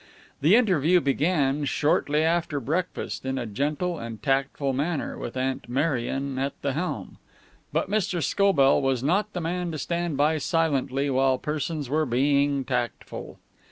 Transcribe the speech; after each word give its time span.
The 0.41 0.55
interview 0.55 0.99
began, 0.99 1.63
shortly 1.65 2.23
after 2.23 2.59
breakfast, 2.59 3.23
in 3.23 3.37
a 3.37 3.45
gentle 3.45 3.99
and 3.99 4.19
tactful 4.19 4.73
manner, 4.73 5.15
with 5.15 5.37
Aunt 5.37 5.69
Marion 5.69 6.39
at 6.39 6.59
the 6.63 6.73
helm. 6.73 7.19
But 7.71 7.87
Mr. 7.87 8.23
Scobell 8.23 8.81
was 8.81 9.03
not 9.03 9.31
the 9.33 9.41
man 9.41 9.71
to 9.73 9.77
stand 9.77 10.17
by 10.17 10.39
silently 10.39 11.11
while 11.11 11.37
persons 11.37 11.87
were 11.87 12.07
being 12.07 12.65
tactful. 12.65 13.37